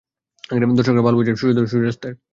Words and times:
দর্শকরা 0.77 1.05
বাল 1.05 1.15
বুঝে, 1.15 1.31
সূর্যদয় 1.35 1.65
ও 1.65 1.71
সূর্যাস্তের? 1.71 2.13